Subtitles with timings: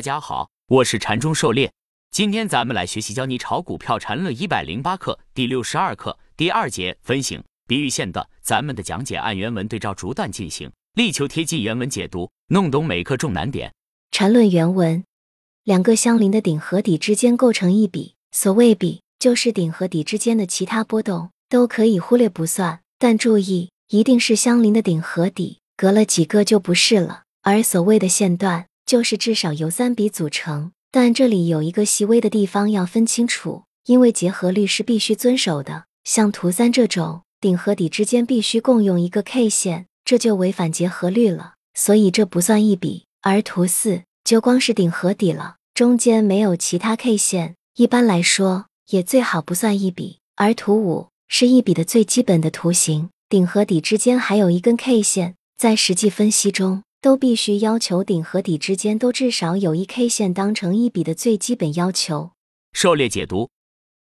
[0.00, 1.70] 大家好，我是禅中狩猎。
[2.10, 8.26] 今天咱们来学习教你炒股票禅论一百零八课第六十二课第二节分形比喻线的。
[8.40, 13.74] 咱们的讲解按原文对照逐段进行，力求贴近原文解读，弄懂每课重难点。
[14.10, 15.04] 禅论原文：
[15.64, 27.24] 两个相邻的顶和底之间构成一笔，所谓笔，就是顶和底之间的其他波动都可以忽略不算，但注意，一定是相邻的顶和底，隔了几个就不是了。
[27.42, 28.68] 而所谓的线段。
[28.90, 35.84] 就是至少由三笔组成，但这里有一个细微的地方要分清楚，因为结合律是必须遵守的。
[36.02, 43.04] 像图三这种顶和底之间必须共用一个 K 线，这就违反结合律了，所以这不算一笔。
[43.22, 50.18] 而图四就光是顶和底了，中间没有其他 K 线，一般来说也最好不算一笔。
[50.34, 56.82] 而图五是一笔的最基本的图形，顶和底之间还有一根 K 线，在实际分析中。
[57.02, 62.32] 都必须要求顶和底之间都至少有一 K 线当成一笔的最基本要求。
[62.74, 63.48] 狩猎解读，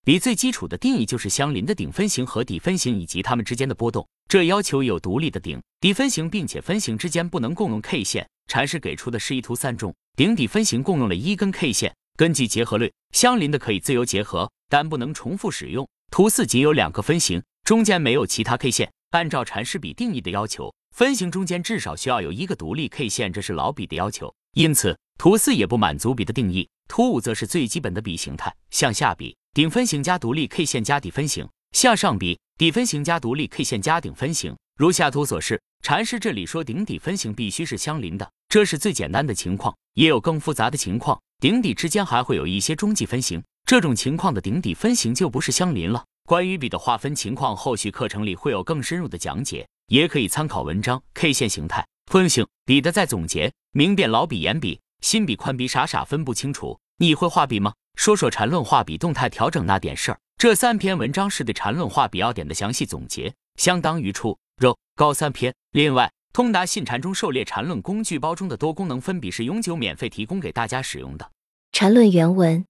[0.03, 4.07] 笔最基础的定义就是相邻的顶分型和底分型以及它们之间的波动。
[4.27, 8.27] 这要求有独立的顶底分型，并且分型之间不能共用 K 线。
[8.47, 11.95] 禅师给出的示意图三中，顶底分型共用了一根 K 线。
[12.17, 15.87] 根据结合律，相邻的可以自由结合，但不能重复使用。
[16.09, 18.91] 图四仅有两个分型，中间没有其他 K 线。
[19.11, 20.73] 按照禅师比定义的要求。
[20.97, 26.67] 分型中间至少需要有一个独立 K 线，这是老笔的要求，因此图四也不满足笔的定义。
[26.87, 34.57] 图五则是最基本的笔形态，向下笔顶分型加独立 K 线加底分型，向上笔底分型加独立 K 线加顶分型。
[34.75, 46.03] 如下图所示，禅师这里说顶底分型必须是相邻的，这是最简单的情况，也有更复杂的情况，顶底之间还会有一些中继分型，这种情况的顶底分型就不是相邻了。
[46.25, 49.67] 关于笔的划分情况，后续课程里会有更深入的讲解。
[49.87, 56.79] 也可以参考文章 K 线形态分型笔的再总结明辨老笔严笔新笔宽笔傻傻分不清楚。
[56.97, 57.73] 你会画笔吗？
[57.95, 60.19] 说说缠论画笔动态调整那点事儿。
[60.37, 65.53] 这三篇文章是对缠论画笔要点的详细总结，相当于初、肉、高三篇。
[65.71, 71.31] 另外，通达信禅中狩猎缠论工具包中的多功能分笔是永久免费提供给大家使用的。
[71.71, 72.65] 缠论原文。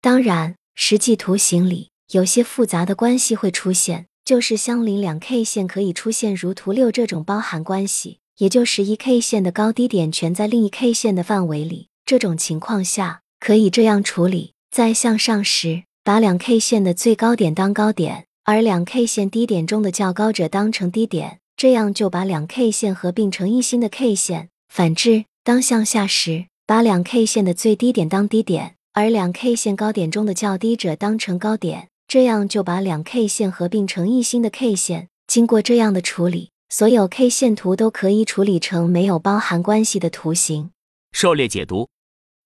[0.00, 4.06] 当然，实际图形里有些复杂的关系会出现。
[4.24, 11.88] 就是相邻两 K 线可以出现如图六这种包含关系，也就是一 K 线的高低点全在另一 K 线的范围里。
[12.06, 24.48] 这种情况下可以这样处理：在向上时，把两 K 线的最高点当高点，而两 K 线低点中的较高者当成低点，这样就把两 K 线合并成一新的 K 线。
[24.72, 31.90] 反之，当向下时，把两 K 线的最低点当低点，而两 K 线高点中的较低者当成高点。
[32.06, 35.08] 这样就把两 K 线合并成一新的 K 线。
[35.26, 40.70] 经过这样的处理，所有 K 线图都可以处理成没有包含关系的图形。
[41.12, 41.88] 狩猎解读：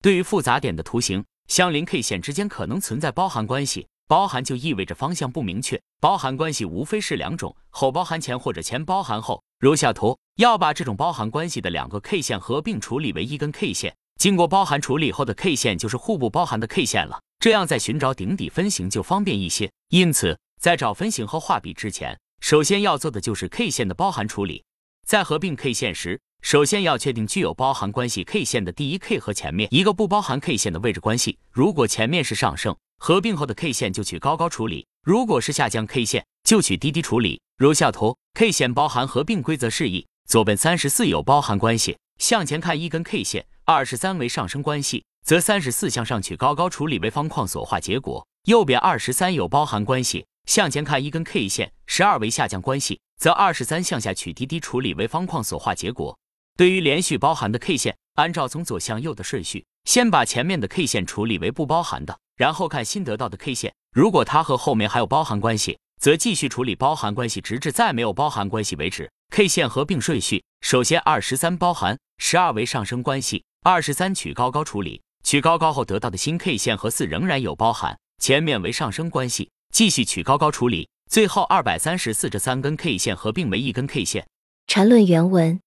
[0.00, 3.86] 对于复杂点的图形，相邻 K 线之间可能存在包含关系。
[4.06, 5.78] 包含就意味着方向不明确。
[6.00, 9.42] 包含关系无非是两种：后包含前或者前包含后。
[9.60, 13.94] 如下图，要把这种包含关系的两个 K 线合并处理为一根 K 线。
[14.18, 17.20] 经过包含处理后的 K 线就是互不包含的 K 线了。
[17.40, 24.64] 这样在寻找顶底分型就方便一些，因此在找分型和画笔之前，首先要做的就是 K 线的包含处理。
[25.06, 31.38] 在合并 K 线时，首先要确定具有包含关系 K 线的第一 K 和前面一个不包含 K 线的位置关系。
[31.52, 37.40] 如果前面是上升，合并后的 K 线就取高高处理；如果是下降 K 线，就取低低处理。
[37.56, 45.04] 如下图，K 线包含合并规则示意：左边三十四有包含关系，向前看一根 K 线，二十三为上升关系。
[45.28, 56.18] 则三十四向上取高高处理为方框所画结果，右边二十三有包含关系，向前看一根 K 线，十二为下降关系，则二十三向下取低低处理为方框所画结果。
[56.56, 69.10] 对于连续包含的 K 线，按照从左向右的顺序，先把前面的 K 线处理为不包含的，然后看新得到的 K 线，如果它和后面还有包含关系，则继续处理包含关系，直至再没有包含关系为止。
[69.30, 75.02] K 线合并顺序，首先二十三包含，十二为上升关系，二十三取高高处理。
[75.22, 84.26] 取高高后得到的新 K 线和四仍然有包含，前面为上升关系，继续取高高处理，最后二百三十四这三根 K 线合并为一根 K 线。
[84.66, 85.60] 缠论原文，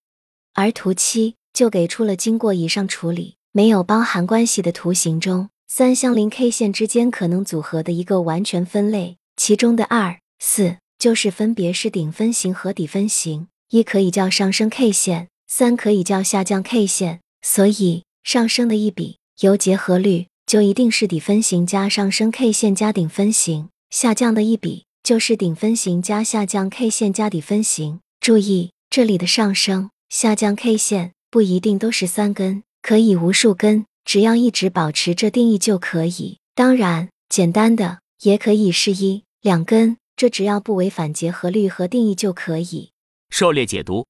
[0.53, 19.17] 而图七就给出了经过以上处理没有包含关系的图形中，三相邻 K 线之间可能组合的一个完全分类，其中的二四就是分别是顶分型和底分型，一可以叫上升 K 线，三可以叫下降 K 线，所以上升的一笔。
[19.41, 28.01] 由结合律就一定是底分型加上升 K 线加顶分型，下降的一笔就是顶分型加下降 K 线加底分型。
[28.19, 33.87] 注意这里的上升、下降 K 线不一定都是三根，可以无数根。
[34.05, 36.37] 只要一直保持这定义就可以。
[36.53, 42.91] 当然，简单的也可以是一两根，这只要不违反结合律和定义就可以。
[43.31, 44.05] 狩猎解读：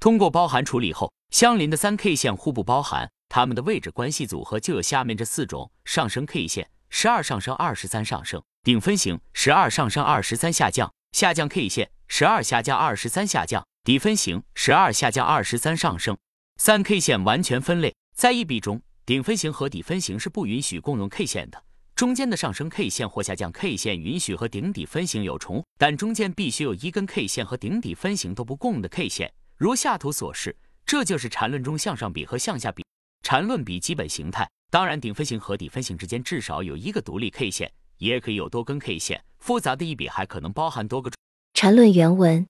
[0.00, 16.16] 通过包含处理后，相邻的三 K 线互不包含，它们的位置关系组合就有下面这四种：上升 K 线，十二上升，二十三上升；顶分型，十二上升，二十三下降；下降 K 线，十二下降，二十三下降；底分型，十二下降，二十三上升。
[16.56, 21.62] 三 K 线完全分类，在一笔中，顶分型和底分型是不允许共用 K 线的。
[21.94, 30.56] 中间的上升 K 线或下降 K 线允许和顶底分型有重，但中间必须有一根 K 线和顶底分型都不共的 K 线，如下图所示。
[30.86, 32.84] 这就是缠论中向上比和向下比
[33.28, 34.48] 缠论比基本形态。
[34.70, 39.24] 当然，顶分型和底分型之间至少有一个独立 K 线，也可以有多根 K 线。
[39.40, 41.10] 复杂的一笔还可能包含多个
[41.52, 42.46] 缠论原文。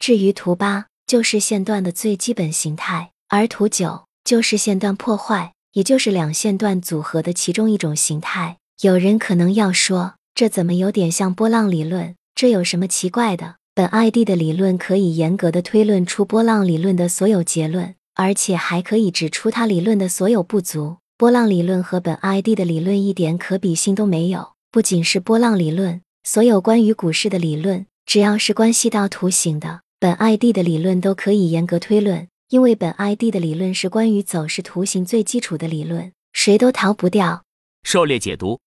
[0.00, 3.12] 至于图八，就是线段的最基本形态。
[3.28, 8.56] 而图九就是线段破坏，也就是两线段组合的其中一种形态。
[8.80, 12.16] 有人可能要说，这怎么有点像波浪理论？
[12.34, 13.58] 这有什么奇怪的？
[13.72, 20.96] 本 ID 的理论可以严格的推论出波浪理论的所有结论，而且还可以指出它理论的所有不足。
[21.16, 24.54] 波浪理论和本 ID 的理论一点可比性都没有。
[24.72, 32.26] 不仅是波浪理论，所有关于股市的理论，只要是关系到图形的，本 ID 的理论都可以严格推论。
[32.48, 37.44] 因为本 ID 的理论是关于走势图形最基础的理论，谁都逃不掉。
[37.84, 38.58] 狩猎解读：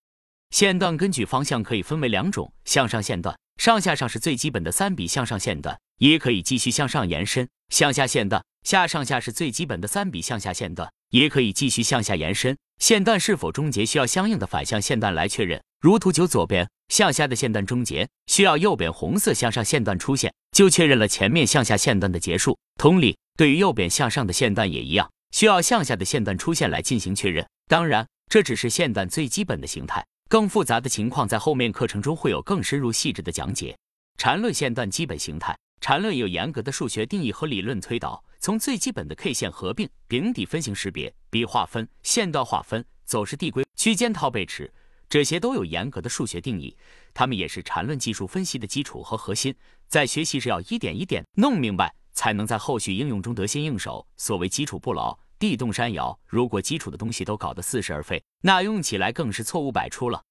[0.52, 12.58] 线段根据方向可以分为两种：向上线段，上下上是最基本的三笔向上线段，也可以继续向上延伸；向下线段，下上下是最基本的三笔向下线段，也可以继续向下延伸。
[12.80, 15.62] 线段是否终结，需要相应的反向线段来确认。
[15.80, 22.58] 如图九左边向下的线段终结，需要右边红色向上线段出现，就确认了前面向下线段的结束。
[22.78, 23.18] 同理。
[23.38, 27.48] 对于右边向上的线段也一样，需要向下的线段出现来进行确认。
[27.68, 33.76] 当然，这只是线段最基本的形态，更复杂的情况在后面课程中会有更深入细致的讲解。
[34.18, 44.72] 缠论线段基本形态，缠论有严格的数学定义和理论推导，从最基本的 K 线合并、顶底分型识别、笔划分、线段划分、走势递归、区间套背驰，
[45.10, 46.78] 这些都有严格的数学定义，
[47.14, 49.54] 它们也是缠论技术分析的基础和核心。
[49.88, 51.94] 在学习时要一点一点弄明白。
[52.14, 54.06] 才能在后续应用中得心应手。
[54.18, 56.20] 所谓基础不牢，地动山摇。
[56.28, 60.22] 如果基础的东西都搞得似是而非，那用起来更是错误百出了。